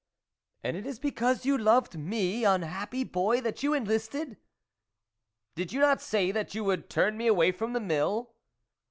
"And 0.63 0.75
it 0.75 0.87
is 0.87 0.97
because 0.97 1.45
you 1.45 1.55
loved 1.55 1.95
me, 1.95 2.43
un 2.43 2.63
happy 2.63 3.03
boy! 3.03 3.39
that 3.41 3.61
you 3.61 3.75
enlisted?"" 3.75 4.37
Did 5.55 5.73
you 5.73 5.79
not 5.79 6.01
say 6.01 6.31
that 6.31 6.55
you 6.55 6.63
would 6.63 6.89
turn 6.89 7.17
me 7.17 7.27
away 7.27 7.51
from 7.51 7.73
the 7.73 7.79
mill 7.81 8.33